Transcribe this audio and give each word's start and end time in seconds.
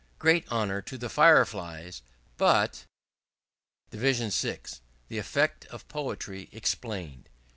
Great 0.17 0.51
honour 0.51 0.81
to 0.81 0.97
the 0.97 1.09
Fire 1.09 1.45
flies! 1.45 2.01
But!" 2.37 2.85
vi. 3.91 4.31
The 5.09 5.17
Effect 5.19 5.65
of 5.67 5.87
Poetry 5.87 6.49
explained. 6.51 7.29